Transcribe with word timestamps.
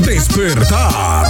despertar. 0.00 1.26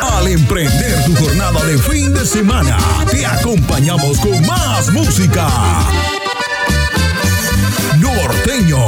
Al 0.00 0.28
emprender 0.28 1.04
tu 1.04 1.14
jornada 1.16 1.62
de 1.64 1.78
fin 1.78 2.12
de 2.14 2.24
semana, 2.24 2.78
te 3.10 3.26
acompañamos 3.26 4.18
con 4.20 4.46
más 4.46 4.90
música. 4.92 5.46
Norteño, 7.98 8.84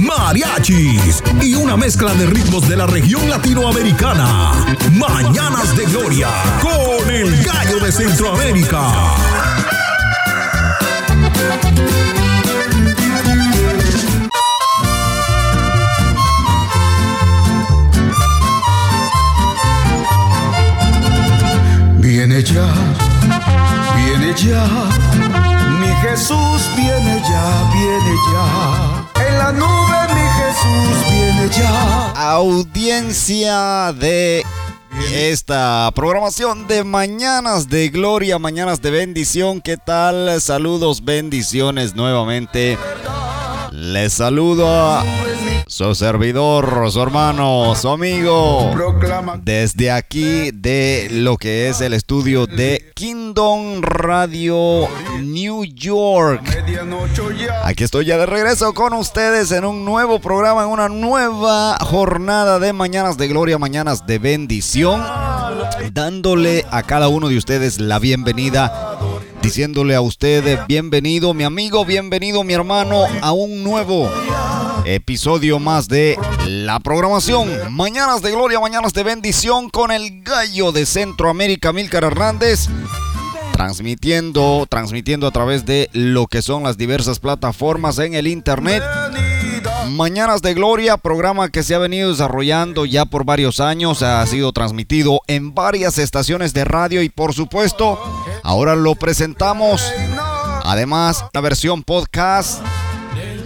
mariachis 0.00 1.22
y 1.40 1.54
una 1.54 1.76
mezcla 1.76 2.14
de 2.14 2.26
ritmos 2.26 2.68
de 2.68 2.76
la 2.76 2.86
región 2.86 3.28
latinoamericana. 3.28 4.52
Mañanas 4.92 5.76
de 5.76 5.84
Gloria 5.86 6.28
con 6.62 7.10
el 7.10 7.44
gallo 7.44 7.78
de 7.80 7.92
Centroamérica. 7.92 9.14
Viene 22.34 22.52
ya, 22.52 22.74
viene 23.94 24.34
ya, 24.34 24.66
mi 25.78 25.86
Jesús 26.02 26.68
viene 26.74 27.22
ya, 27.22 27.70
viene 27.72 28.14
ya. 28.32 29.24
En 29.24 29.38
la 29.38 29.52
nube 29.52 30.14
mi 30.14 30.20
Jesús 30.42 31.12
viene 31.12 31.48
ya. 31.48 32.10
Audiencia 32.32 33.92
de 33.92 34.44
esta 35.12 35.88
programación 35.94 36.66
de 36.66 36.82
Mañanas 36.82 37.68
de 37.68 37.88
Gloria, 37.90 38.40
Mañanas 38.40 38.82
de 38.82 38.90
Bendición. 38.90 39.60
¿Qué 39.60 39.76
tal? 39.76 40.40
Saludos, 40.40 41.04
bendiciones 41.04 41.94
nuevamente. 41.94 42.76
Les 43.70 44.12
saludo 44.12 44.66
a 44.66 45.04
su 45.66 45.94
servidor, 45.94 46.90
su 46.90 47.02
hermano, 47.02 47.74
su 47.74 47.88
amigo. 47.88 48.70
Desde 49.42 49.90
aquí 49.90 50.50
de 50.52 51.08
lo 51.10 51.36
que 51.36 51.68
es 51.68 51.80
el 51.80 51.94
estudio 51.94 52.46
de 52.46 52.92
Kingdom 52.94 53.82
Radio 53.82 54.88
New 55.20 55.64
York. 55.64 56.42
Aquí 57.64 57.84
estoy 57.84 58.04
ya 58.04 58.18
de 58.18 58.26
regreso 58.26 58.72
con 58.74 58.92
ustedes 58.92 59.50
en 59.52 59.64
un 59.64 59.84
nuevo 59.84 60.20
programa, 60.20 60.64
en 60.64 60.68
una 60.68 60.88
nueva 60.88 61.76
jornada 61.80 62.58
de 62.58 62.72
Mañanas 62.72 63.16
de 63.16 63.28
Gloria, 63.28 63.58
Mañanas 63.58 64.06
de 64.06 64.18
Bendición, 64.18 65.02
dándole 65.92 66.64
a 66.70 66.82
cada 66.82 67.08
uno 67.08 67.28
de 67.28 67.36
ustedes 67.36 67.80
la 67.80 67.98
bienvenida, 67.98 68.98
diciéndole 69.42 69.94
a 69.94 70.00
usted 70.00 70.60
bienvenido, 70.68 71.34
mi 71.34 71.44
amigo, 71.44 71.84
bienvenido, 71.84 72.44
mi 72.44 72.52
hermano, 72.52 73.04
a 73.22 73.32
un 73.32 73.64
nuevo 73.64 74.10
episodio 74.84 75.58
más 75.58 75.88
de 75.88 76.18
la 76.46 76.80
programación. 76.80 77.50
Mañanas 77.72 78.22
de 78.22 78.30
Gloria, 78.30 78.60
Mañanas 78.60 78.92
de 78.92 79.02
Bendición 79.02 79.70
con 79.70 79.90
el 79.90 80.22
gallo 80.22 80.72
de 80.72 80.86
Centroamérica, 80.86 81.72
Milcar 81.72 82.04
Hernández 82.04 82.68
transmitiendo, 83.52 84.66
transmitiendo 84.68 85.26
a 85.26 85.30
través 85.30 85.64
de 85.64 85.88
lo 85.92 86.26
que 86.26 86.42
son 86.42 86.64
las 86.64 86.76
diversas 86.76 87.20
plataformas 87.20 87.98
en 87.98 88.14
el 88.14 88.26
internet. 88.26 88.82
Mañanas 89.90 90.42
de 90.42 90.54
Gloria, 90.54 90.96
programa 90.96 91.48
que 91.50 91.62
se 91.62 91.74
ha 91.74 91.78
venido 91.78 92.10
desarrollando 92.10 92.84
ya 92.84 93.04
por 93.04 93.24
varios 93.24 93.60
años, 93.60 94.02
ha 94.02 94.26
sido 94.26 94.52
transmitido 94.52 95.20
en 95.28 95.54
varias 95.54 95.98
estaciones 95.98 96.52
de 96.52 96.64
radio 96.64 97.02
y 97.02 97.08
por 97.08 97.32
supuesto, 97.32 97.98
ahora 98.42 98.74
lo 98.74 98.96
presentamos. 98.96 99.82
Además, 100.64 101.24
la 101.32 101.40
versión 101.40 101.82
podcast, 101.82 102.60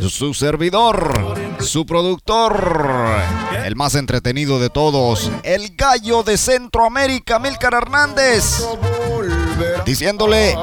su 0.00 0.34
servidor, 0.34 1.34
su 1.60 1.84
productor, 1.84 3.20
el 3.64 3.76
más 3.76 3.94
entretenido 3.94 4.58
de 4.60 4.70
todos, 4.70 5.30
el 5.42 5.74
gallo 5.76 6.22
de 6.22 6.36
Centroamérica, 6.36 7.38
Milcar 7.38 7.74
Hernández 7.74 8.64
diciéndole 9.84 10.56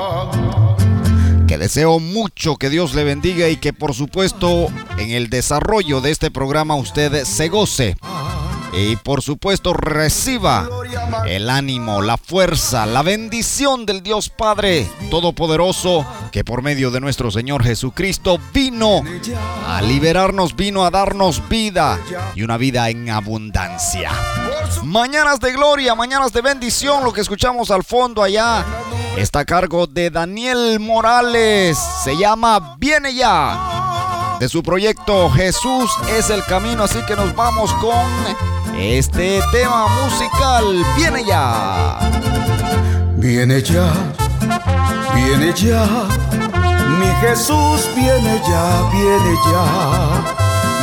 que 1.48 1.58
deseo 1.58 2.00
mucho 2.00 2.56
que 2.58 2.70
Dios 2.70 2.94
le 2.96 3.04
bendiga 3.04 3.50
y 3.50 3.58
que 3.58 3.74
por 3.74 3.94
supuesto 3.94 4.68
en 4.98 5.12
el 5.12 5.30
desarrollo 5.30 6.02
de 6.02 6.12
este 6.12 6.32
programa 6.32 6.76
usted 6.76 7.24
se 7.24 7.50
goce. 7.50 7.96
Y 8.76 8.98
por 8.98 9.22
supuesto 9.22 9.74
reciba 9.74 10.68
el 11.26 11.50
ánimo, 11.50 12.02
la 12.02 12.18
fuerza, 12.18 12.86
la 12.86 13.04
bendición 13.04 13.86
del 13.86 14.04
Dios 14.04 14.30
Padre 14.30 14.88
Todopoderoso 15.10 16.06
que 16.32 16.44
por 16.44 16.62
medio 16.62 16.92
de 16.92 17.00
nuestro 17.00 17.32
Señor 17.32 17.64
Jesucristo 17.64 18.38
vino 18.54 19.02
a 19.66 19.82
liberarnos, 19.82 20.58
vino 20.58 20.84
a 20.84 20.92
darnos 20.92 21.48
vida 21.48 22.00
y 22.36 22.44
una 22.44 22.58
vida 22.58 22.90
en 22.90 23.10
abundancia. 23.10 24.12
Mañanas 24.84 25.40
de 25.40 25.54
gloria, 25.54 25.96
mañanas 25.96 26.34
de 26.34 26.42
bendición, 26.42 27.06
lo 27.06 27.14
que 27.14 27.22
escuchamos 27.22 27.72
al 27.72 27.84
fondo 27.84 28.22
allá 28.22 28.66
está 29.18 29.40
a 29.40 29.46
cargo 29.46 29.88
de 29.88 30.10
Daniel 30.10 30.82
Morales. 30.82 31.78
Se 32.04 32.18
llama 32.18 32.76
Viene 32.78 33.16
ya. 33.16 33.95
De 34.40 34.50
su 34.50 34.62
proyecto 34.62 35.30
Jesús 35.30 35.92
es 36.18 36.30
el 36.30 36.44
camino, 36.46 36.84
así 36.84 37.00
que 37.08 37.16
nos 37.16 37.36
vamos 37.36 37.74
con 37.76 38.06
este 38.78 39.42
tema 39.52 39.88
musical. 40.04 40.86
Viene 40.98 41.24
ya. 41.26 41.98
Viene 43.18 43.60
ya, 43.60 43.92
viene 45.16 45.52
ya, 45.54 45.84
mi 47.00 47.08
Jesús 47.22 47.90
viene 47.96 48.40
ya, 48.48 48.88
viene 48.92 49.36
ya, 49.48 49.66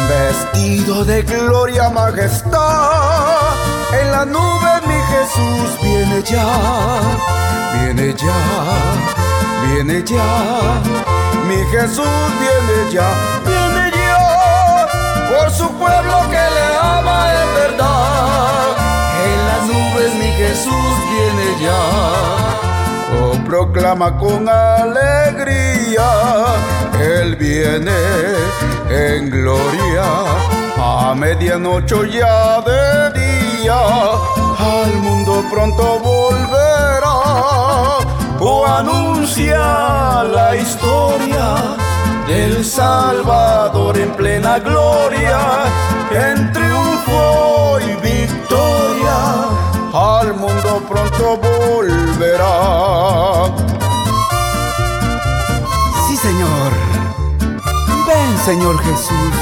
vestido 0.08 1.04
de 1.04 1.22
gloria, 1.22 1.88
majestad, 1.90 3.54
en 3.92 4.10
la 4.10 4.24
nube 4.24 4.80
mi 4.88 4.98
Jesús 5.12 5.78
viene 5.82 6.22
ya, 6.24 7.00
viene 7.74 8.12
ya, 8.18 9.64
viene 9.68 10.02
ya, 10.04 11.11
mi 11.46 11.56
Jesús 11.70 12.06
viene 12.40 12.92
ya, 12.92 13.08
viene 13.44 13.90
ya, 13.96 14.88
por 15.30 15.50
su 15.50 15.68
pueblo 15.78 16.20
que 16.30 16.44
le 16.56 16.66
ama 16.80 17.32
en 17.42 17.54
verdad, 17.54 18.76
en 19.24 19.38
las 19.48 19.62
nubes 19.66 20.14
mi 20.14 20.30
Jesús 20.32 20.92
viene 21.10 21.46
ya. 21.62 21.80
Oh, 23.14 23.34
proclama 23.44 24.16
con 24.18 24.48
alegría, 24.48 26.08
Él 26.98 27.36
viene 27.36 27.92
en 28.88 29.30
gloria. 29.30 30.04
A 30.84 31.14
medianoche 31.14 32.10
ya 32.10 32.60
de 32.62 33.12
día, 33.20 33.80
al 34.58 34.92
mundo 34.94 35.44
pronto 35.50 36.00
volverá. 36.00 36.62
O 38.44 38.66
anuncia 38.66 40.24
la 40.24 40.56
historia 40.56 41.54
del 42.26 42.64
Salvador 42.64 43.96
en 43.96 44.10
plena 44.14 44.58
gloria, 44.58 45.38
en 46.10 46.52
triunfo 46.52 47.78
y 47.78 47.94
victoria, 48.04 49.46
al 49.92 50.34
mundo 50.34 50.82
pronto 50.88 51.36
volverá. 51.36 52.56
Sí, 56.08 56.16
Señor. 56.16 56.72
Ven, 58.08 58.38
Señor 58.44 58.76
Jesús. 58.82 59.36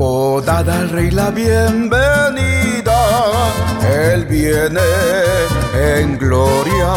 Oh, 0.00 0.42
dad 0.44 0.68
al 0.68 0.90
Rey 0.90 1.12
la 1.12 1.30
bienvenida. 1.30 2.59
Él 4.12 4.24
viene 4.26 4.80
en 5.74 6.18
gloria. 6.18 6.92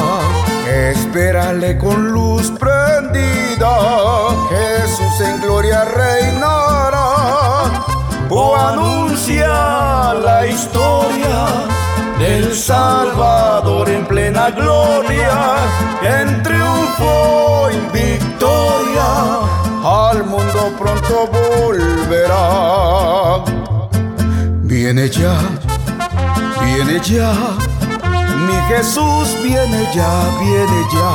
Espérale 0.68 1.78
con 1.78 2.12
luz 2.12 2.52
prendida. 2.60 3.78
Jesús 4.50 5.22
en 5.28 5.42
gloria 5.42 5.86
reinará. 5.86 7.72
O 8.30 8.56
anuncia 8.56 10.14
la 10.14 10.48
historia 10.48 11.74
del 12.24 12.56
Salvador 12.56 13.90
en 13.90 14.06
plena 14.06 14.50
gloria, 14.52 15.56
en 16.02 16.42
triunfo 16.42 17.70
y 17.70 17.78
victoria, 17.98 19.10
al 19.84 20.24
mundo 20.24 20.72
pronto 20.80 21.30
volverá. 21.68 23.44
Viene 24.62 25.10
ya, 25.10 25.38
viene 26.66 27.00
ya, 27.02 27.34
mi 28.48 28.56
Jesús 28.68 29.38
viene 29.44 29.90
ya, 29.94 30.12
viene 30.40 30.80
ya, 30.94 31.12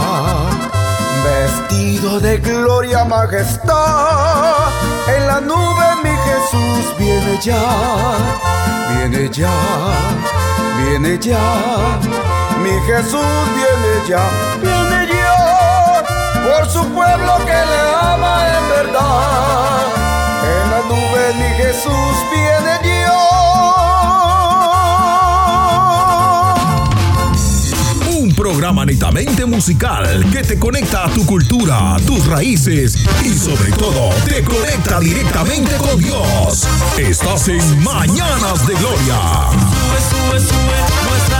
vestido 1.24 2.20
de 2.20 2.38
gloria, 2.38 3.04
majestad, 3.04 4.68
en 5.14 5.26
la 5.26 5.40
nube 5.40 5.86
mi 6.02 6.14
Jesús 6.28 6.96
viene 6.98 7.38
ya, 7.42 7.62
viene 8.90 9.28
ya 9.30 9.50
viene 10.78 11.18
ya, 11.18 11.38
mi 12.62 12.70
Jesús 12.86 13.26
viene 13.56 14.08
ya, 14.08 14.24
viene 14.60 15.08
ya, 15.12 16.04
por 16.44 16.68
su 16.68 16.84
pueblo 16.94 17.38
que 17.46 17.60
le 17.70 17.80
ama 18.00 18.34
en 18.56 18.68
verdad, 18.68 19.82
en 20.52 20.70
la 20.70 20.80
nube 20.88 21.34
mi 21.34 21.48
Jesús 21.62 22.14
viene 22.32 22.78
Dios. 22.82 23.47
Programa 28.48 28.86
netamente 28.86 29.44
musical 29.44 30.24
que 30.32 30.42
te 30.42 30.58
conecta 30.58 31.04
a 31.04 31.10
tu 31.10 31.26
cultura, 31.26 31.98
tus 32.06 32.24
raíces 32.26 32.96
y 33.22 33.34
sobre 33.34 33.70
todo 33.72 34.08
te 34.24 34.42
conecta 34.42 34.98
directamente 35.00 35.76
con 35.76 36.00
Dios. 36.00 36.66
Estás 36.96 37.48
en 37.48 37.84
Mañanas 37.84 38.66
de 38.66 38.74
Gloria. 38.74 39.50
Sube, 40.08 40.40
sube, 40.40 40.48
sube 40.48 41.37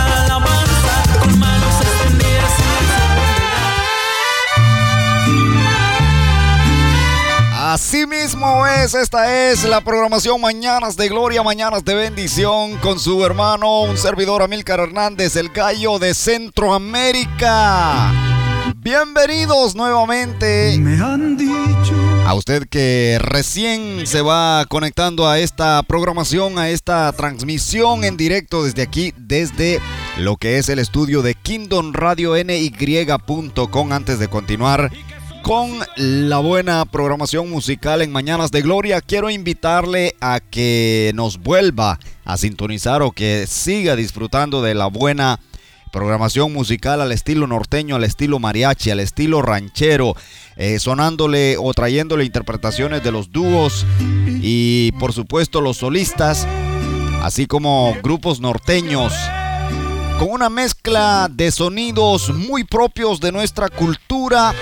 Así 7.71 8.07
mismo 8.07 8.65
es, 8.65 8.95
esta 8.95 9.51
es 9.51 9.63
la 9.63 9.81
programación 9.81 10.41
Mañanas 10.41 10.97
de 10.97 11.07
Gloria, 11.07 11.43
Mañanas 11.43 11.85
de 11.85 11.93
Bendición 11.93 12.77
con 12.77 12.99
su 12.99 13.23
hermano, 13.23 13.81
un 13.81 13.95
servidor 13.95 14.41
Amílcar 14.41 14.79
Hernández, 14.79 15.35
el 15.35 15.49
gallo 15.49 15.99
de 15.99 16.15
Centroamérica. 16.15 18.11
Bienvenidos 18.77 19.75
nuevamente. 19.75 20.79
Me 20.79 20.99
han 20.99 21.37
dicho. 21.37 21.93
A 22.25 22.33
usted 22.33 22.67
que 22.67 23.19
recién 23.21 24.07
se 24.07 24.23
va 24.23 24.65
conectando 24.67 25.27
a 25.27 25.37
esta 25.37 25.83
programación, 25.83 26.57
a 26.57 26.69
esta 26.69 27.11
transmisión 27.13 28.03
en 28.03 28.17
directo 28.17 28.63
desde 28.63 28.81
aquí, 28.81 29.13
desde 29.15 29.79
lo 30.17 30.37
que 30.37 30.57
es 30.57 30.69
el 30.69 30.79
estudio 30.79 31.21
de 31.21 31.35
Kingdom 31.35 31.93
Radio 31.93 32.33
NY.com. 32.33 33.91
Antes 33.91 34.17
de 34.17 34.27
continuar 34.27 34.91
con 35.41 35.79
la 35.95 36.39
buena 36.39 36.85
programación 36.85 37.49
musical 37.49 38.01
en 38.01 38.11
Mañanas 38.11 38.51
de 38.51 38.61
Gloria, 38.61 39.01
quiero 39.01 39.29
invitarle 39.29 40.15
a 40.21 40.39
que 40.39 41.11
nos 41.15 41.39
vuelva 41.39 41.99
a 42.25 42.37
sintonizar 42.37 43.01
o 43.01 43.11
que 43.11 43.45
siga 43.47 43.95
disfrutando 43.95 44.61
de 44.61 44.75
la 44.75 44.87
buena 44.87 45.39
programación 45.91 46.53
musical 46.53 47.01
al 47.01 47.11
estilo 47.11 47.47
norteño, 47.47 47.95
al 47.95 48.03
estilo 48.03 48.39
mariachi, 48.39 48.91
al 48.91 48.99
estilo 48.99 49.41
ranchero, 49.41 50.15
eh, 50.55 50.79
sonándole 50.79 51.57
o 51.57 51.73
trayéndole 51.73 52.25
interpretaciones 52.25 53.03
de 53.03 53.11
los 53.11 53.31
dúos 53.31 53.85
y 54.41 54.91
por 54.99 55.13
supuesto 55.13 55.61
los 55.61 55.77
solistas, 55.77 56.47
así 57.21 57.45
como 57.47 57.95
grupos 58.03 58.39
norteños 58.39 59.13
con 60.19 60.31
una 60.31 60.49
mezcla 60.49 61.29
de 61.31 61.49
sonidos 61.49 62.35
muy 62.35 62.65
propios 62.65 63.21
de 63.21 63.31
nuestra 63.31 63.69
cultura 63.69 64.53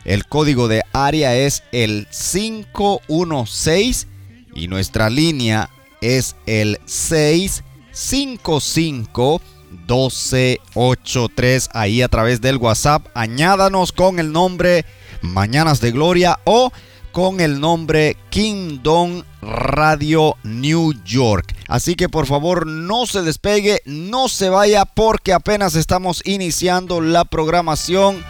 El 0.06 0.27
código 0.27 0.68
de 0.68 0.83
área 0.94 1.36
es 1.36 1.63
el 1.71 2.07
516 2.12 4.06
y 4.54 4.68
nuestra 4.68 5.09
línea 5.09 5.71
es 6.01 6.36
el 6.45 6.77
655 6.86 9.42
1283 9.88 11.69
ahí 11.74 12.01
a 12.01 12.09
través 12.09 12.42
del 12.42 12.57
WhatsApp. 12.57 13.07
Añádanos 13.13 13.94
con 13.94 14.19
el 14.19 14.33
nombre 14.33 14.86
Mañanas 15.21 15.81
de 15.81 15.92
Gloria 15.92 16.39
o 16.44 16.71
con 17.18 17.40
el 17.40 17.60
nombre 17.60 18.16
Kingdom 18.30 19.24
Radio 19.42 20.36
New 20.44 20.94
York. 21.04 21.56
Así 21.68 21.96
que 21.96 22.10
por 22.10 22.28
favor 22.28 22.68
no 22.68 23.08
se 23.08 23.24
despegue, 23.24 23.81
no 23.86 24.30
se 24.30 24.50
vaya 24.50 24.86
porque 24.86 25.34
apenas 25.34 25.74
estamos 25.74 26.22
iniciando 26.25 27.02
la 27.02 27.25
programación. 27.25 28.24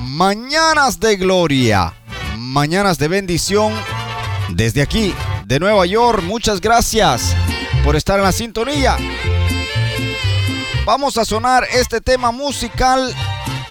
Mañanas 0.00 0.98
de 0.98 1.16
gloria, 1.16 1.94
mañanas 2.36 2.98
de 2.98 3.06
bendición. 3.06 3.72
Desde 4.48 4.82
aquí, 4.82 5.14
de 5.46 5.60
Nueva 5.60 5.86
York, 5.86 6.24
muchas 6.24 6.60
gracias 6.60 7.36
por 7.84 7.94
estar 7.94 8.18
en 8.18 8.24
la 8.24 8.32
sintonía. 8.32 8.96
Vamos 10.84 11.16
a 11.18 11.24
sonar 11.24 11.68
este 11.72 12.00
tema 12.00 12.32
musical 12.32 13.14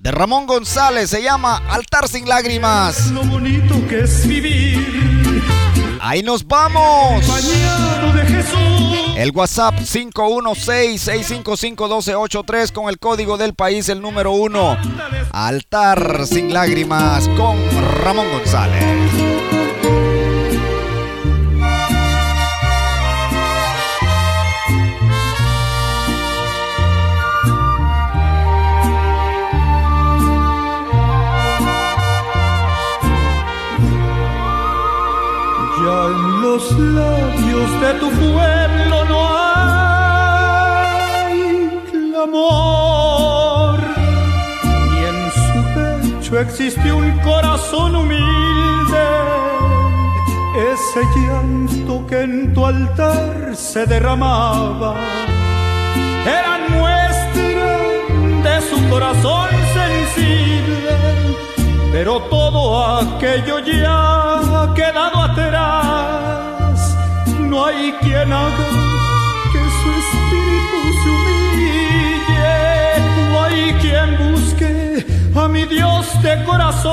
de 0.01 0.11
Ramón 0.11 0.47
González. 0.47 1.09
Se 1.09 1.21
llma 1.21 1.57
Altar 1.69 2.07
sin 2.07 2.25
lágrimas. 2.27 3.11
Lo 3.11 3.23
bonito 3.23 3.75
que 3.87 4.01
es 4.01 4.27
vivir. 4.27 5.43
Ahí 6.01 6.23
nos 6.23 6.47
vamos. 6.47 7.25
De 8.15 8.25
Jesús. 8.25 8.57
El 9.17 9.31
WhatsApp 9.31 9.75
516-655-1283 9.79 12.71
con 12.71 12.87
el 12.87 12.99
código 12.99 13.35
del 13.37 13.53
país, 13.53 13.89
el 13.89 14.01
número 14.01 14.31
1. 14.31 14.77
Altar 15.33 16.25
sin 16.25 16.53
lágrimas 16.53 17.27
con 17.29 17.57
Ramón 18.01 18.27
González. 18.31 19.38
Los 36.49 36.65
labios 36.79 37.69
de 37.81 37.91
tu 38.01 38.09
pueblo 38.09 38.97
no 39.11 39.19
hay 39.45 41.33
clamor, 41.91 43.77
ni 44.89 44.99
en 45.11 45.19
su 45.41 45.59
pecho 45.75 46.33
existe 46.39 46.87
un 46.91 47.07
corazón 47.19 47.89
humilde. 47.95 49.07
Ese 50.73 51.01
llanto 51.15 51.93
que 52.07 52.17
en 52.27 52.51
tu 52.53 52.65
altar 52.65 53.55
se 53.55 53.85
derramaba 53.85 54.95
era 56.37 56.53
muestra 56.77 57.69
de 58.45 58.55
su 58.69 58.77
corazón 58.89 59.49
sensible. 59.77 60.93
Pero 61.91 62.13
todo 62.35 62.61
aquello 63.01 63.59
ya 63.59 64.61
ha 64.61 64.73
quedado 64.73 65.17
atrás 65.29 66.28
hay 67.65 67.91
quien 68.01 68.31
haga 68.31 68.69
que 69.51 69.61
su 69.79 69.89
espíritu 70.01 70.79
se 71.01 71.09
humille, 71.17 72.55
no 73.29 73.43
hay 73.43 73.73
quien 73.81 74.07
busque 74.31 75.05
a 75.35 75.47
mi 75.47 75.65
Dios 75.65 76.05
de 76.21 76.43
corazón 76.45 76.89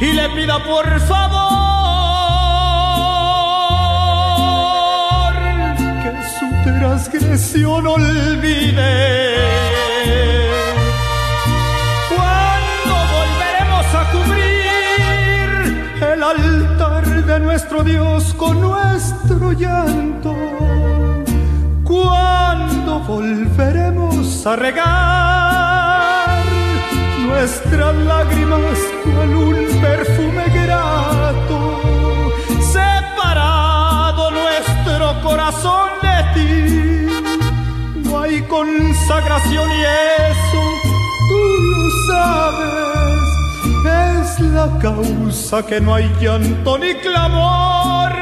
y 0.00 0.12
le 0.12 0.28
pida 0.30 0.58
por 0.64 1.00
favor 1.00 1.58
transgresión 6.98 7.86
olvide. 7.86 8.88
Dios 17.84 18.34
con 18.34 18.60
nuestro 18.60 19.52
llanto? 19.52 20.34
¿Cuándo 21.84 23.00
volveremos 23.00 24.46
a 24.46 24.56
regar 24.56 26.44
nuestras 27.26 27.94
lágrimas 27.94 28.78
con 29.04 29.36
un 29.36 29.54
perfume 29.80 30.44
grato? 30.54 32.32
Separado 32.72 34.30
nuestro 34.30 35.22
corazón 35.22 35.90
de 36.02 36.24
ti, 36.34 38.08
no 38.08 38.20
hay 38.20 38.42
consagración 38.42 39.70
y 39.70 39.82
eso 39.82 40.62
tú 41.28 41.40
lo 41.70 41.90
sabes. 42.06 42.97
La 44.40 44.78
causa 44.78 45.66
que 45.66 45.80
no 45.80 45.94
hay 45.94 46.08
llanto 46.20 46.78
ni 46.78 46.94
clamor, 46.94 48.12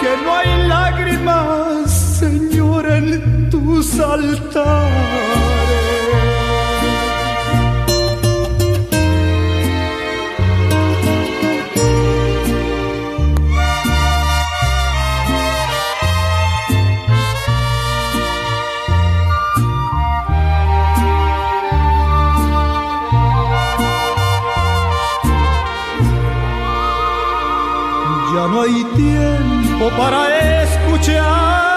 que 0.00 0.24
no 0.24 0.34
hay 0.36 0.66
lágrimas 0.66 1.90
Señor, 2.18 2.90
en 2.90 3.48
tus 3.50 3.98
altares. 4.00 5.59
No 28.50 28.62
hay 28.62 28.84
tiempo 28.96 29.88
para 29.96 30.62
escuchar 30.62 31.70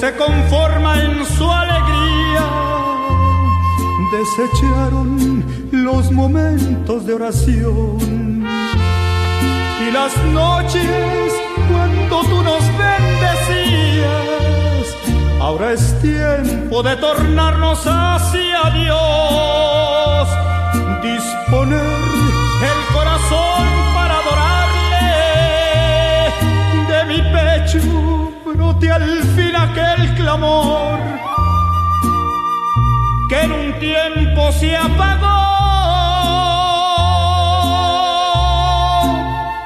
se 0.00 0.14
conforma 0.16 1.02
en 1.02 1.24
su 1.24 1.50
alegría. 1.50 2.44
Desecharon 4.12 5.44
los 5.70 6.10
momentos 6.10 7.06
de 7.06 7.14
oración 7.14 8.44
y 9.80 9.90
las 9.90 10.16
noches 10.32 11.32
cuando 11.70 12.20
tú 12.22 12.42
nos 12.42 12.62
bendecías. 12.78 13.35
Ahora 15.40 15.72
es 15.72 16.00
tiempo 16.00 16.82
de 16.82 16.96
tornarnos 16.96 17.86
hacia 17.86 18.70
Dios, 18.70 20.28
disponer 21.02 21.80
el 22.62 22.94
corazón 22.94 23.66
para 23.94 24.14
adorarle 24.18 25.06
de 26.88 27.04
mi 27.04 27.20
pecho 27.32 28.32
brote 28.44 28.90
al 28.90 29.22
fin 29.36 29.54
aquel 29.54 30.14
clamor 30.16 30.98
que 33.28 33.40
en 33.40 33.52
un 33.52 33.78
tiempo 33.78 34.52
se 34.52 34.76
apagó, 34.76 35.26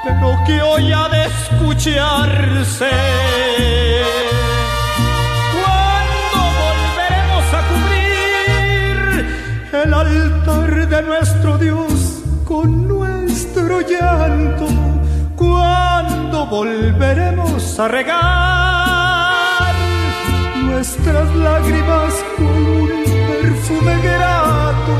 pero 0.03 0.43
que 0.45 0.61
hoy 0.61 0.91
ha 0.91 1.07
de 1.09 1.25
escucharse. 1.25 2.89
Nuestro 11.01 11.57
Dios 11.57 12.21
con 12.45 12.87
nuestro 12.87 13.81
llanto? 13.81 14.67
¿Cuándo 15.35 16.45
volveremos 16.45 17.79
a 17.79 17.87
regar 17.87 19.73
nuestras 20.65 21.35
lágrimas 21.35 22.13
con 22.37 22.47
un 22.47 23.03
perfume 23.41 23.95
grato? 24.03 24.93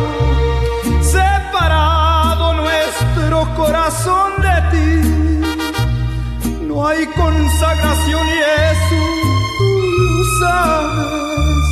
Separado 1.02 2.54
nuestro 2.56 3.56
corazón 3.56 4.32
de 4.42 4.62
ti, 4.72 4.90
no 6.68 6.88
hay 6.88 7.06
consagración 7.08 8.28
y 8.28 8.40
eso 8.72 9.02
tú 9.58 9.70
lo 10.00 10.24
sabes. 10.40 11.64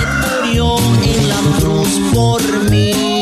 Él 0.00 0.08
murió 0.42 0.76
en 1.04 1.28
la 1.28 1.38
cruz 1.60 2.00
por 2.12 2.42
mí. 2.68 3.15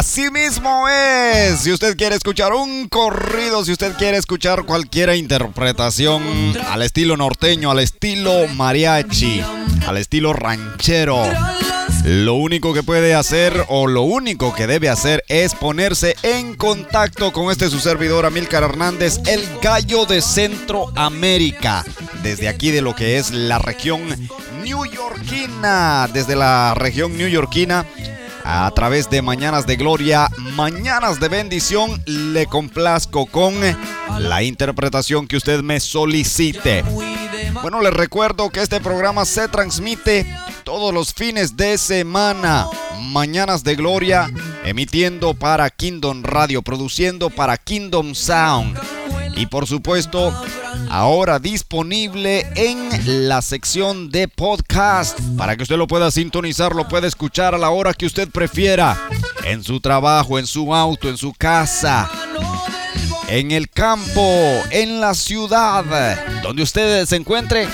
Así 0.00 0.30
mismo 0.30 0.88
es. 0.88 1.60
Si 1.60 1.70
usted 1.70 1.94
quiere 1.94 2.16
escuchar 2.16 2.54
un 2.54 2.88
corrido, 2.88 3.62
si 3.66 3.72
usted 3.72 3.92
quiere 3.98 4.16
escuchar 4.16 4.64
cualquier 4.64 5.14
interpretación 5.14 6.22
al 6.70 6.80
estilo 6.80 7.18
norteño, 7.18 7.70
al 7.70 7.80
estilo 7.80 8.48
mariachi, 8.48 9.42
al 9.86 9.98
estilo 9.98 10.32
ranchero, 10.32 11.22
lo 12.06 12.32
único 12.32 12.72
que 12.72 12.82
puede 12.82 13.14
hacer 13.14 13.66
o 13.68 13.88
lo 13.88 14.00
único 14.00 14.54
que 14.54 14.66
debe 14.66 14.88
hacer 14.88 15.22
es 15.28 15.54
ponerse 15.54 16.16
en 16.22 16.56
contacto 16.56 17.30
con 17.34 17.50
este 17.50 17.68
su 17.68 17.78
servidor 17.78 18.24
Amílcar 18.24 18.62
Hernández, 18.62 19.20
el 19.26 19.46
gallo 19.60 20.06
de 20.06 20.22
Centroamérica, 20.22 21.84
desde 22.22 22.48
aquí 22.48 22.70
de 22.70 22.80
lo 22.80 22.94
que 22.94 23.18
es 23.18 23.32
la 23.32 23.58
región 23.58 24.00
newyorkina, 24.64 26.08
desde 26.10 26.36
la 26.36 26.72
región 26.74 27.18
newyorkina 27.18 27.84
a 28.44 28.70
través 28.74 29.10
de 29.10 29.22
Mañanas 29.22 29.66
de 29.66 29.76
Gloria, 29.76 30.28
Mañanas 30.54 31.20
de 31.20 31.28
Bendición, 31.28 32.02
le 32.06 32.46
complazco 32.46 33.26
con 33.26 33.54
la 34.18 34.42
interpretación 34.42 35.26
que 35.26 35.36
usted 35.36 35.62
me 35.62 35.80
solicite. 35.80 36.84
Bueno, 37.62 37.80
les 37.82 37.92
recuerdo 37.92 38.50
que 38.50 38.60
este 38.60 38.80
programa 38.80 39.24
se 39.24 39.48
transmite 39.48 40.26
todos 40.64 40.94
los 40.94 41.12
fines 41.12 41.56
de 41.56 41.78
semana. 41.78 42.66
Mañanas 43.00 43.64
de 43.64 43.76
Gloria, 43.76 44.30
emitiendo 44.64 45.34
para 45.34 45.68
Kingdom 45.70 46.22
Radio, 46.22 46.62
produciendo 46.62 47.30
para 47.30 47.56
Kingdom 47.56 48.14
Sound. 48.14 48.78
Y 49.36 49.46
por 49.46 49.66
supuesto, 49.66 50.34
ahora 50.88 51.38
disponible 51.38 52.46
en 52.54 53.28
la 53.28 53.42
sección 53.42 54.10
de 54.10 54.26
podcast. 54.28 55.18
Para 55.36 55.56
que 55.56 55.62
usted 55.62 55.76
lo 55.76 55.86
pueda 55.86 56.10
sintonizar, 56.10 56.74
lo 56.74 56.88
pueda 56.88 57.06
escuchar 57.06 57.54
a 57.54 57.58
la 57.58 57.70
hora 57.70 57.94
que 57.94 58.06
usted 58.06 58.28
prefiera, 58.28 58.98
en 59.44 59.62
su 59.62 59.80
trabajo, 59.80 60.36
en 60.38 60.46
su 60.46 60.74
auto, 60.74 61.08
en 61.08 61.16
su 61.16 61.32
casa, 61.32 62.10
en 63.28 63.50
el 63.50 63.70
campo, 63.70 64.22
en 64.70 65.00
la 65.00 65.14
ciudad, 65.14 65.84
donde 66.42 66.62
usted 66.62 67.06
se 67.06 67.16
encuentre. 67.16 67.66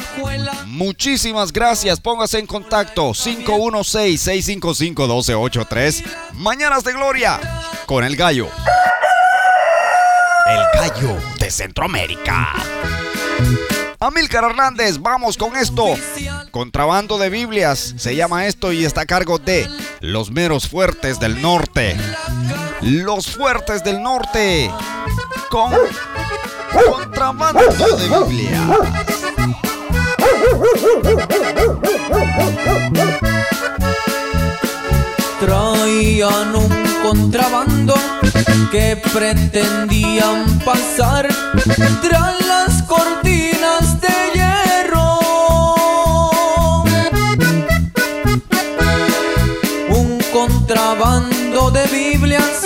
Muchísimas 0.65 1.53
gracias. 1.53 1.99
Póngase 1.99 2.39
en 2.39 2.47
contacto 2.47 3.11
516-655-1283. 3.11 6.03
Mañanas 6.33 6.83
de 6.83 6.93
Gloria 6.93 7.39
con 7.85 8.03
el 8.03 8.15
gallo. 8.15 8.47
El 10.47 10.61
gallo 10.73 11.15
de 11.37 11.51
Centroamérica. 11.51 12.53
Amílcar 13.99 14.45
Hernández, 14.45 14.97
vamos 14.97 15.37
con 15.37 15.55
esto. 15.55 15.85
Contrabando 16.49 17.19
de 17.19 17.29
Biblias 17.29 17.93
se 17.97 18.15
llama 18.15 18.47
esto 18.47 18.73
y 18.73 18.83
está 18.83 19.01
a 19.01 19.05
cargo 19.05 19.37
de 19.37 19.69
los 20.01 20.31
meros 20.31 20.67
fuertes 20.67 21.19
del 21.19 21.41
norte. 21.41 21.95
Los 22.81 23.27
fuertes 23.27 23.83
del 23.83 24.01
norte. 24.01 24.69
Con 25.49 25.71
contrabando 26.73 27.61
de 27.97 28.09
Biblias. 28.09 28.69
Traían 35.39 36.55
un 36.55 36.83
contrabando 37.03 37.93
que 38.71 38.99
pretendían 39.13 40.59
pasar 40.65 41.27
tras 42.01 42.47
las 42.47 42.83
cortinas 42.83 44.01
de 44.01 44.40
contrabando 50.71 51.69
de 51.69 51.85
Biblias 51.87 52.61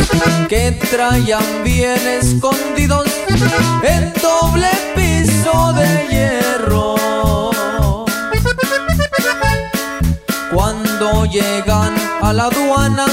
que 0.48 0.72
traían 0.92 1.64
bien 1.64 2.00
escondidos 2.08 3.08
en 3.82 4.14
doble 4.22 4.70
piso 4.96 5.74
de 5.74 6.08
hierro. 6.12 6.96
Cuando 10.54 11.26
llegan 11.26 11.96
a 12.22 12.32
la 12.32 12.46
aduana, 12.46 13.08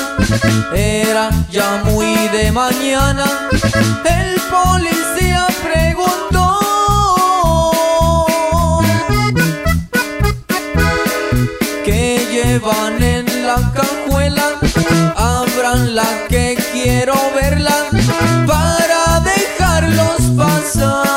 era 0.74 1.30
ya 1.50 1.82
muy 1.84 2.28
de 2.28 2.52
mañana. 2.52 3.24
El 4.04 4.40
policía 4.50 5.46
Abran 15.92 15.94
la 15.94 16.28
que 16.28 16.56
quiero 16.72 17.14
verla 17.34 17.90
para 18.46 19.20
dejarlos 19.20 20.20
pasar. 20.36 21.11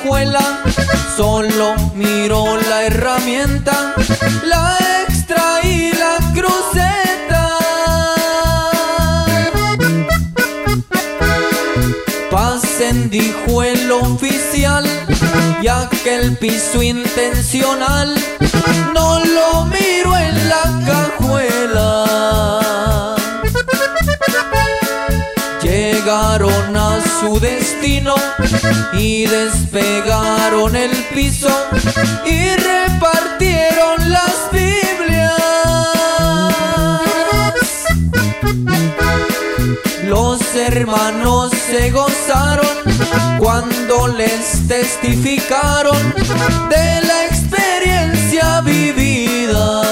La 0.00 0.06
cajuela, 0.06 0.62
solo 1.16 1.74
miró 1.94 2.56
la 2.68 2.84
herramienta, 2.84 3.94
la 4.44 4.78
extraí 5.06 5.92
la 5.92 6.18
cruceta. 6.32 7.48
Pasen, 12.30 13.10
dijo 13.10 13.62
el 13.62 13.92
oficial, 13.92 14.86
ya 15.62 15.88
que 16.02 16.14
el 16.16 16.36
piso 16.36 16.82
intencional 16.82 18.14
no 18.94 19.24
lo 19.24 19.66
miro 19.66 20.16
en 20.16 20.48
la 20.48 20.62
cajuela. 20.86 22.06
Llegaron 25.62 26.76
a 26.76 26.79
su 27.20 27.38
destino 27.38 28.14
y 28.94 29.26
despegaron 29.26 30.74
el 30.74 30.90
piso 31.14 31.50
y 32.24 32.48
repartieron 32.56 34.10
las 34.10 34.50
Biblias. 34.50 35.36
Los 40.04 40.40
hermanos 40.54 41.52
se 41.70 41.90
gozaron 41.90 42.66
cuando 43.38 44.08
les 44.08 44.66
testificaron 44.66 46.14
de 46.70 47.00
la 47.06 47.26
experiencia 47.26 48.62
vivida. 48.62 49.89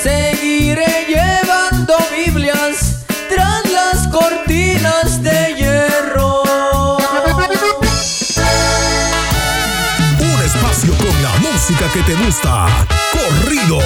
Seguiré 0.00 1.06
llevando 1.08 1.96
Biblias 2.14 2.98
tras 3.28 3.68
las 3.68 4.06
cortinas 4.06 5.20
de 5.20 5.56
hierro. 5.56 6.42
Un 10.20 10.42
espacio 10.44 10.94
con 10.98 11.22
la 11.22 11.36
música 11.38 11.90
que 11.92 12.02
te 12.02 12.14
gusta. 12.14 12.86
Corridos. 13.12 13.82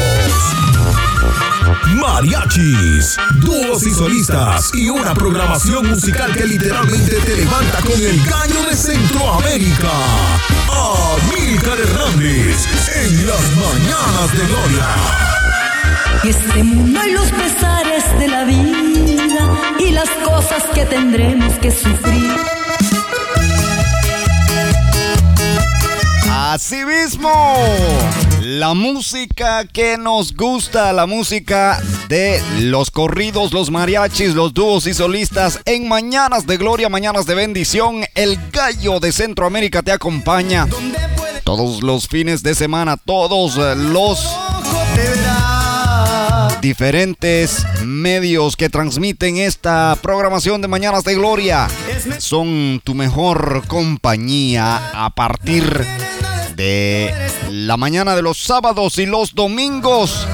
Mariachis, 1.94 3.16
dúos 3.36 3.86
y 3.86 3.94
solistas 3.94 4.70
y 4.74 4.90
una 4.90 5.14
programación 5.14 5.88
musical 5.88 6.36
que 6.36 6.44
literalmente 6.44 7.16
te 7.20 7.36
levanta 7.36 7.78
con 7.78 7.98
el 7.98 8.22
gallo 8.26 8.62
de 8.68 8.76
Centroamérica. 8.76 9.90
Amílcar 10.68 11.80
Hernández 11.80 12.66
en 12.96 13.26
las 13.26 13.50
mañanas 13.56 14.32
de 14.36 14.46
gloria. 14.46 15.31
Este 16.24 16.62
mundo 16.62 17.00
y 17.06 17.12
los 17.12 17.30
pesares 17.30 18.18
de 18.18 18.28
la 18.28 18.44
vida 18.44 19.76
y 19.78 19.90
las 19.90 20.08
cosas 20.24 20.62
que 20.74 20.84
tendremos 20.84 21.52
que 21.54 21.70
sufrir. 21.70 22.30
Asimismo, 26.30 27.56
la 28.42 28.74
música 28.74 29.64
que 29.64 29.96
nos 29.96 30.36
gusta, 30.36 30.92
la 30.92 31.06
música 31.06 31.80
de 32.08 32.42
los 32.60 32.90
corridos, 32.90 33.52
los 33.52 33.70
mariachis, 33.70 34.34
los 34.34 34.52
dúos 34.52 34.86
y 34.86 34.94
solistas 34.94 35.60
en 35.64 35.88
Mañanas 35.88 36.46
de 36.46 36.58
Gloria, 36.58 36.88
Mañanas 36.88 37.26
de 37.26 37.34
Bendición, 37.34 38.04
el 38.14 38.38
gallo 38.52 39.00
de 39.00 39.12
Centroamérica 39.12 39.82
te 39.82 39.92
acompaña 39.92 40.66
todos 41.44 41.82
los 41.82 42.06
fines 42.06 42.42
de 42.42 42.54
semana, 42.54 42.96
todos 42.96 43.56
los 43.56 44.20
diferentes 46.62 47.66
medios 47.84 48.56
que 48.56 48.70
transmiten 48.70 49.36
esta 49.36 49.98
programación 50.00 50.62
de 50.62 50.68
Mañanas 50.68 51.02
de 51.02 51.16
Gloria. 51.16 51.68
Son 52.18 52.80
tu 52.84 52.94
mejor 52.94 53.64
compañía 53.66 54.90
a 54.94 55.10
partir 55.10 55.84
de 56.54 57.12
la 57.50 57.76
mañana 57.76 58.14
de 58.14 58.22
los 58.22 58.38
sábados 58.38 58.96
y 58.98 59.06
los 59.06 59.34
domingos. 59.34 60.28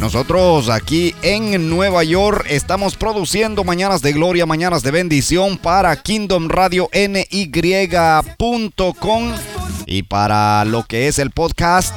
Nosotros 0.00 0.68
aquí 0.68 1.14
en 1.22 1.70
Nueva 1.70 2.02
York 2.02 2.44
estamos 2.50 2.96
produciendo 2.96 3.62
Mañanas 3.62 4.02
de 4.02 4.12
Gloria, 4.12 4.46
Mañanas 4.46 4.82
de 4.82 4.90
Bendición 4.90 5.56
para 5.56 5.94
Kingdom 6.02 6.48
Radio 6.48 6.90
NY.com 6.92 8.02
y 9.86 10.02
para 10.02 10.64
lo 10.64 10.82
que 10.82 11.06
es 11.06 11.20
el 11.20 11.30
podcast 11.30 11.94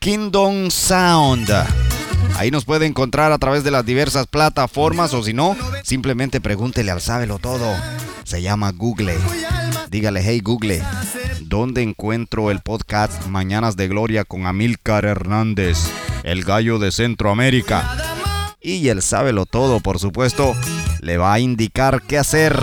Kingdom 0.00 0.72
Sound. 0.72 1.91
Ahí 2.36 2.50
nos 2.50 2.64
puede 2.64 2.86
encontrar 2.86 3.32
a 3.32 3.38
través 3.38 3.64
de 3.64 3.70
las 3.70 3.84
diversas 3.84 4.26
plataformas 4.26 5.14
o 5.14 5.22
si 5.22 5.32
no, 5.32 5.56
simplemente 5.84 6.40
pregúntele 6.40 6.90
al 6.90 7.00
Sábelo 7.00 7.38
Todo. 7.38 7.72
Se 8.24 8.42
llama 8.42 8.72
Google. 8.72 9.16
Dígale, 9.90 10.22
hey 10.24 10.40
Google, 10.42 10.82
¿dónde 11.40 11.82
encuentro 11.82 12.50
el 12.50 12.60
podcast 12.60 13.26
Mañanas 13.26 13.76
de 13.76 13.88
Gloria 13.88 14.24
con 14.24 14.46
Amílcar 14.46 15.04
Hernández, 15.04 15.78
el 16.22 16.44
gallo 16.44 16.78
de 16.78 16.92
Centroamérica? 16.92 17.96
Y 18.60 18.88
el 18.88 19.02
Sábelo 19.02 19.44
Todo, 19.44 19.80
por 19.80 19.98
supuesto, 19.98 20.54
le 21.00 21.18
va 21.18 21.34
a 21.34 21.40
indicar 21.40 22.02
qué 22.02 22.16
hacer. 22.16 22.56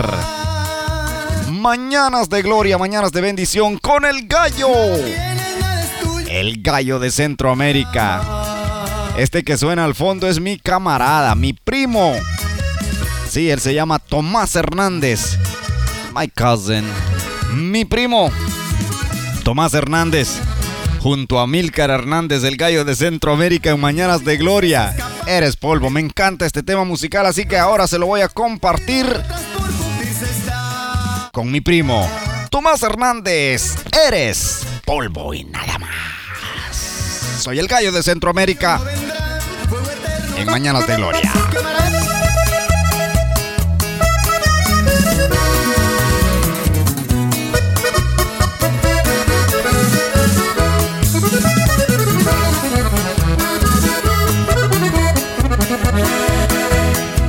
Mañanas 1.50 2.28
de 2.30 2.42
Gloria, 2.42 2.78
mañanas 2.78 3.12
de 3.12 3.20
bendición 3.20 3.78
con 3.78 4.04
el 4.04 4.26
gallo. 4.26 4.68
El 6.28 6.62
gallo 6.62 6.98
de 6.98 7.10
Centroamérica. 7.10 8.39
Este 9.20 9.44
que 9.44 9.58
suena 9.58 9.84
al 9.84 9.94
fondo 9.94 10.28
es 10.28 10.40
mi 10.40 10.58
camarada, 10.58 11.34
mi 11.34 11.52
primo. 11.52 12.16
Sí, 13.28 13.50
él 13.50 13.60
se 13.60 13.74
llama 13.74 13.98
Tomás 13.98 14.56
Hernández. 14.56 15.36
My 16.16 16.26
cousin. 16.26 16.86
Mi 17.52 17.84
primo. 17.84 18.32
Tomás 19.44 19.74
Hernández. 19.74 20.38
Junto 21.00 21.38
a 21.38 21.46
Milcar 21.46 21.90
Hernández, 21.90 22.44
el 22.44 22.56
gallo 22.56 22.86
de 22.86 22.96
Centroamérica 22.96 23.68
en 23.68 23.80
Mañanas 23.80 24.24
de 24.24 24.38
Gloria. 24.38 24.96
Eres 25.26 25.54
polvo, 25.54 25.90
me 25.90 26.00
encanta 26.00 26.46
este 26.46 26.62
tema 26.62 26.84
musical, 26.84 27.26
así 27.26 27.44
que 27.44 27.58
ahora 27.58 27.86
se 27.86 27.98
lo 27.98 28.06
voy 28.06 28.22
a 28.22 28.28
compartir 28.28 29.04
con 31.30 31.52
mi 31.52 31.60
primo. 31.60 32.08
Tomás 32.50 32.82
Hernández, 32.82 33.74
eres 34.08 34.66
polvo 34.86 35.34
y 35.34 35.44
nada 35.44 35.78
más. 35.78 35.90
Soy 37.42 37.58
el 37.58 37.68
gallo 37.68 37.92
de 37.92 38.02
Centroamérica 38.02 38.80
en 40.40 40.46
Mañanas 40.46 40.86
de 40.86 40.96
Gloria. 40.96 41.32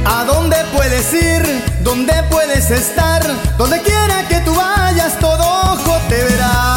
¿A 0.06 0.26
dónde 0.26 0.58
puedes 0.74 1.14
ir? 1.14 1.44
¿Dónde 1.82 2.14
puedes 2.30 2.72
estar? 2.72 3.22
Donde 3.58 3.82
quiera 3.82 4.28
que 4.30 4.40
tú 4.42 4.56
vayas, 4.56 5.20
todo 5.20 5.44
ojo 5.44 5.98
te 6.08 6.24
verá. 6.24 6.71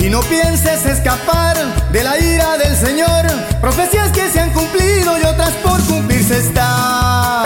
Y 0.00 0.08
no 0.10 0.20
pienses 0.20 0.86
escapar 0.86 1.56
de 1.90 2.04
la 2.04 2.18
ira 2.18 2.56
del 2.56 2.76
Señor. 2.76 3.26
Profecías 3.60 4.12
que 4.12 4.30
se 4.30 4.38
han 4.38 4.50
cumplido 4.50 5.18
y 5.18 5.24
otras 5.24 5.50
por 5.54 5.82
cumplirse 5.86 6.38
están. 6.38 7.44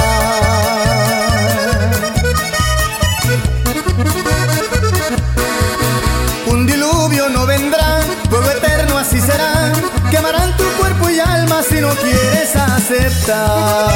Un 6.47 6.67
diluvio 6.67 7.31
no 7.31 7.47
vendrá, 7.47 8.03
fuego 8.29 8.51
eterno 8.51 8.99
así 8.99 9.19
será. 9.19 9.73
Quemarán 10.11 10.55
tu 10.59 10.65
cuerpo 10.79 11.09
y 11.09 11.21
alma 11.21 11.63
si 11.63 11.81
no 11.81 11.89
quieres 11.95 12.55
aceptar. 12.55 13.93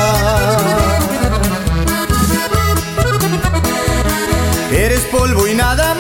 Eres 4.73 5.01
polvo 5.13 5.47
y 5.47 5.55
nada 5.55 5.96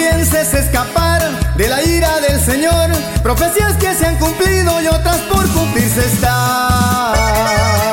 pienses 0.00 0.54
escapar 0.54 1.20
de 1.56 1.68
la 1.68 1.82
ira 1.82 2.20
del 2.20 2.40
Señor. 2.40 2.90
Profecías 3.22 3.74
que 3.74 3.94
se 3.94 4.06
han 4.06 4.16
cumplido 4.16 4.80
y 4.80 4.86
otras 4.86 5.18
por 5.30 5.46
cumplirse 5.50 6.06
están. 6.06 7.89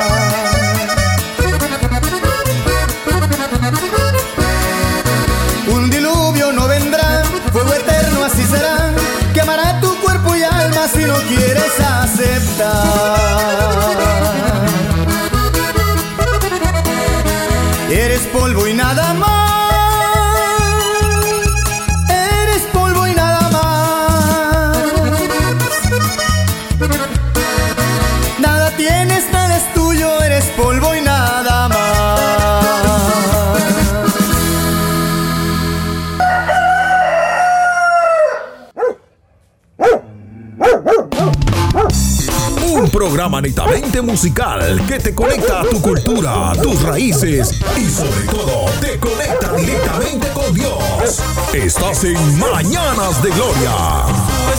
Un 43.28 43.32
programa 43.32 43.46
netamente 43.46 44.00
musical 44.00 44.82
que 44.88 44.98
te 44.98 45.14
conecta 45.14 45.60
a 45.60 45.64
tu 45.64 45.82
cultura, 45.82 46.52
tus 46.62 46.80
raíces 46.80 47.60
y 47.76 47.84
sobre 47.90 48.24
todo 48.24 48.64
te 48.80 48.98
conecta 48.98 49.52
directamente 49.52 50.28
con 50.32 50.54
Dios. 50.54 51.20
Estás 51.52 52.04
en 52.04 52.38
Mañanas 52.38 53.22
de 53.22 53.28
Gloria. 53.28 53.70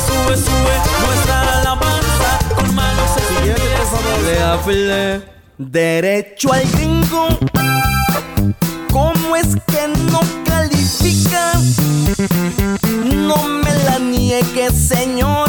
Sube, 0.06 0.38
sube, 0.38 0.38
sube 0.38 0.76
nuestra 1.04 1.62
alabanza 1.62 2.40
con 2.56 2.76
manos 2.76 3.10
extendidas. 3.18 3.88
Derecho 5.58 6.54
al 6.54 6.70
gringo. 6.72 7.40
¿Cómo 8.92 9.36
es 9.36 9.48
que 9.66 9.88
no 10.12 10.20
califica? 10.46 11.54
No 13.16 13.48
me 13.48 13.74
la 13.86 13.98
niegue, 13.98 14.70
señor. 14.70 15.49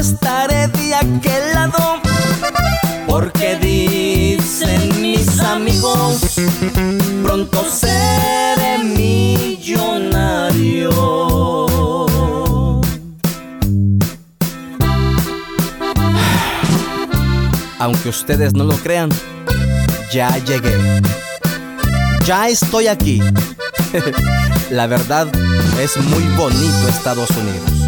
Estaré 0.00 0.66
de 0.68 0.94
aquel 0.94 1.52
lado 1.52 2.00
porque 3.06 3.56
dicen 3.56 5.02
mis 5.02 5.38
amigos, 5.40 6.40
pronto 7.22 7.66
seré 7.70 8.78
millonario. 8.82 9.60
Aunque 17.78 18.08
ustedes 18.08 18.54
no 18.54 18.64
lo 18.64 18.76
crean, 18.76 19.10
ya 20.10 20.34
llegué. 20.38 20.78
Ya 22.24 22.48
estoy 22.48 22.86
aquí. 22.86 23.20
La 24.70 24.86
verdad 24.86 25.28
es 25.78 25.98
muy 25.98 26.24
bonito 26.36 26.88
Estados 26.88 27.30
Unidos. 27.30 27.79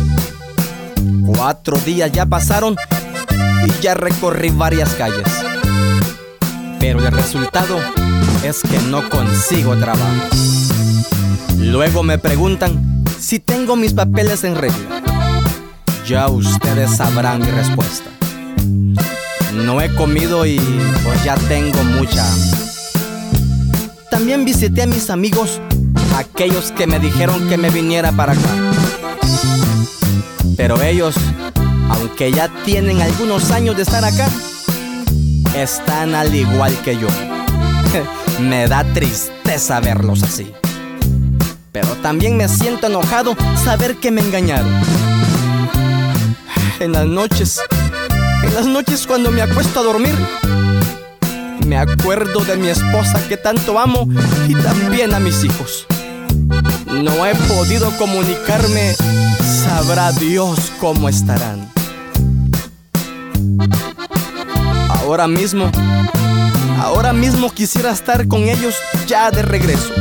Cuatro 1.34 1.78
días 1.78 2.12
ya 2.12 2.26
pasaron 2.26 2.76
y 3.66 3.82
ya 3.82 3.94
recorrí 3.94 4.50
varias 4.50 4.90
calles. 4.94 5.26
Pero 6.78 7.00
el 7.00 7.10
resultado 7.10 7.78
es 8.44 8.60
que 8.60 8.78
no 8.90 9.08
consigo 9.08 9.76
trabajo. 9.76 10.28
Luego 11.56 12.02
me 12.02 12.18
preguntan 12.18 13.04
si 13.18 13.38
tengo 13.38 13.76
mis 13.76 13.94
papeles 13.94 14.44
en 14.44 14.56
regla. 14.56 15.02
Ya 16.06 16.28
ustedes 16.28 16.96
sabrán 16.96 17.40
mi 17.40 17.46
respuesta. 17.46 18.10
No 19.54 19.80
he 19.80 19.94
comido 19.94 20.44
y 20.44 20.58
pues 21.02 21.24
ya 21.24 21.36
tengo 21.36 21.82
mucha 21.84 22.30
hambre. 22.30 22.58
También 24.10 24.44
visité 24.44 24.82
a 24.82 24.86
mis 24.86 25.08
amigos, 25.08 25.60
aquellos 26.16 26.72
que 26.72 26.86
me 26.86 26.98
dijeron 26.98 27.48
que 27.48 27.56
me 27.56 27.70
viniera 27.70 28.12
para 28.12 28.32
acá. 28.32 29.01
Pero 30.62 30.80
ellos 30.80 31.16
aunque 31.90 32.30
ya 32.30 32.48
tienen 32.64 33.02
algunos 33.02 33.50
años 33.50 33.76
de 33.76 33.82
estar 33.82 34.04
acá, 34.04 34.28
están 35.56 36.14
al 36.14 36.32
igual 36.32 36.72
que 36.84 36.96
yo. 36.96 37.08
me 38.40 38.68
da 38.68 38.84
tristeza 38.84 39.80
verlos 39.80 40.22
así. 40.22 40.52
Pero 41.72 41.88
también 41.96 42.36
me 42.36 42.46
siento 42.46 42.86
enojado 42.86 43.34
saber 43.64 43.96
que 43.96 44.12
me 44.12 44.20
engañaron. 44.20 44.72
En 46.78 46.92
las 46.92 47.06
noches, 47.06 47.60
en 48.44 48.54
las 48.54 48.66
noches 48.66 49.04
cuando 49.04 49.32
me 49.32 49.42
acuesto 49.42 49.80
a 49.80 49.82
dormir, 49.82 50.14
me 51.66 51.76
acuerdo 51.76 52.44
de 52.44 52.56
mi 52.56 52.68
esposa 52.68 53.20
que 53.28 53.36
tanto 53.36 53.80
amo 53.80 54.08
y 54.46 54.54
también 54.54 55.12
a 55.12 55.18
mis 55.18 55.42
hijos. 55.42 55.88
No 57.02 57.26
he 57.26 57.34
podido 57.48 57.90
comunicarme, 57.98 58.94
sabrá 59.64 60.12
Dios 60.12 60.72
cómo 60.80 61.08
estarán. 61.08 61.68
Ahora 64.88 65.26
mismo, 65.28 65.70
ahora 66.80 67.12
mismo 67.12 67.50
quisiera 67.50 67.90
estar 67.90 68.28
con 68.28 68.42
ellos 68.48 68.74
ya 69.06 69.30
de 69.30 69.42
regreso 69.42 69.92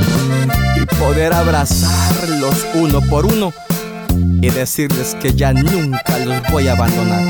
y 0.76 0.86
poder 0.96 1.34
abrazarlos 1.34 2.66
uno 2.76 3.02
por 3.02 3.26
uno 3.26 3.52
y 4.42 4.50
decirles 4.50 5.16
que 5.22 5.34
ya 5.34 5.54
nunca 5.54 6.18
los 6.20 6.42
voy 6.52 6.68
a 6.68 6.74
abandonar. 6.74 7.26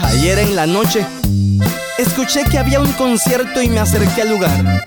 Ayer 0.00 0.38
en 0.38 0.56
la 0.56 0.66
noche 0.66 1.06
escuché 1.98 2.44
que 2.44 2.58
había 2.58 2.80
un 2.80 2.92
concierto 2.92 3.62
y 3.62 3.68
me 3.68 3.78
acerqué 3.80 4.22
al 4.22 4.30
lugar. 4.30 4.82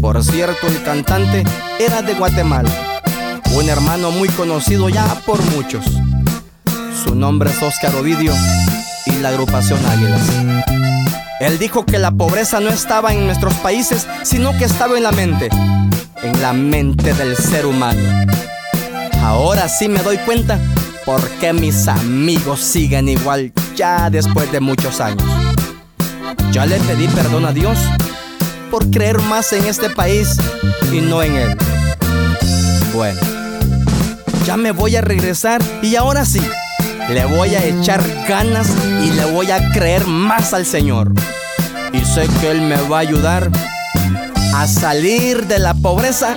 Por 0.00 0.22
cierto, 0.22 0.68
el 0.68 0.82
cantante 0.84 1.42
era 1.80 2.02
de 2.02 2.14
Guatemala, 2.14 2.70
un 3.56 3.68
hermano 3.68 4.12
muy 4.12 4.28
conocido 4.28 4.88
ya 4.88 5.04
por 5.26 5.42
muchos. 5.50 5.84
Su 7.02 7.16
nombre 7.16 7.50
es 7.50 7.60
Oscar 7.60 7.94
Ovidio 7.96 8.32
y 9.06 9.12
la 9.16 9.30
agrupación 9.30 9.84
Águilas. 9.86 10.22
Él 11.40 11.58
dijo 11.58 11.84
que 11.84 11.98
la 11.98 12.12
pobreza 12.12 12.60
no 12.60 12.70
estaba 12.70 13.12
en 13.12 13.26
nuestros 13.26 13.54
países, 13.54 14.06
sino 14.22 14.56
que 14.56 14.66
estaba 14.66 14.96
en 14.96 15.02
la 15.02 15.12
mente, 15.12 15.48
en 16.22 16.40
la 16.40 16.52
mente 16.52 17.12
del 17.14 17.36
ser 17.36 17.66
humano. 17.66 18.00
Ahora 19.20 19.68
sí 19.68 19.88
me 19.88 20.02
doy 20.02 20.18
cuenta 20.18 20.60
por 21.04 21.20
qué 21.40 21.52
mis 21.52 21.88
amigos 21.88 22.60
siguen 22.60 23.08
igual 23.08 23.52
ya 23.74 24.10
después 24.10 24.50
de 24.52 24.60
muchos 24.60 25.00
años. 25.00 25.24
Ya 26.52 26.66
le 26.66 26.78
pedí 26.78 27.08
perdón 27.08 27.46
a 27.46 27.52
Dios 27.52 27.78
por 28.70 28.90
creer 28.90 29.20
más 29.22 29.52
en 29.52 29.64
este 29.64 29.90
país 29.90 30.36
y 30.92 31.00
no 31.00 31.22
en 31.22 31.36
él. 31.36 31.56
Bueno, 32.94 33.20
ya 34.44 34.56
me 34.56 34.72
voy 34.72 34.96
a 34.96 35.00
regresar 35.00 35.62
y 35.82 35.96
ahora 35.96 36.24
sí, 36.24 36.42
le 37.10 37.24
voy 37.24 37.54
a 37.54 37.64
echar 37.64 38.02
ganas 38.28 38.68
y 39.02 39.10
le 39.12 39.24
voy 39.26 39.50
a 39.50 39.70
creer 39.70 40.06
más 40.06 40.54
al 40.54 40.66
Señor. 40.66 41.12
Y 41.92 42.04
sé 42.04 42.28
que 42.40 42.50
Él 42.50 42.62
me 42.62 42.76
va 42.88 42.98
a 42.98 43.00
ayudar 43.00 43.50
a 44.54 44.66
salir 44.66 45.46
de 45.46 45.58
la 45.58 45.74
pobreza 45.74 46.36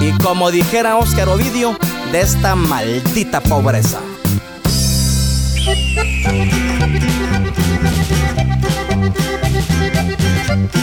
y 0.00 0.10
como 0.22 0.50
dijera 0.50 0.96
Oscar 0.96 1.28
Ovidio, 1.28 1.76
de 2.12 2.20
esta 2.20 2.54
maldita 2.54 3.40
pobreza. 3.40 3.98
Thank 10.50 10.74